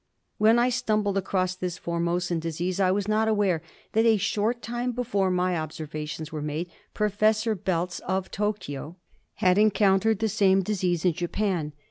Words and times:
When 0.39 0.57
I 0.57 0.69
stumbled 0.69 1.15
across 1.15 1.53
this 1.53 1.77
Formosan 1.77 2.39
disease 2.39 2.79
I 2.79 2.89
was 2.89 3.07
not 3.07 3.27
aware 3.27 3.61
that 3.93 4.03
a 4.03 4.17
short 4.17 4.63
time 4.63 4.93
before 4.93 5.29
my 5.29 5.55
observations 5.55 6.31
were 6.31 6.41
made 6.41 6.71
Professor 6.95 7.55
Baelz, 7.55 7.99
of 7.99 8.31
Tokio, 8.31 8.95
had 9.35 9.59
encountered 9.59 10.17
the 10.17 10.27
same 10.27 10.63
disease 10.63 11.05
in 11.05 11.13
Japan. 11.13 11.73